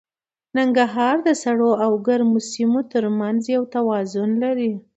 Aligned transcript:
ننګرهار 0.57 1.15
د 1.27 1.29
سړو 1.43 1.71
او 1.83 1.91
ګرمو 2.07 2.39
سیمو 2.51 2.81
تر 2.91 3.03
منځ 3.19 3.41
یو 3.55 3.63
توازن 3.75 4.29
لري. 4.43 4.71